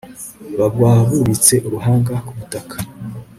bagwa 0.59 0.91
bubitse 1.09 1.53
uruhanga 1.67 2.13
ku 2.25 2.31
butaka 2.37 2.75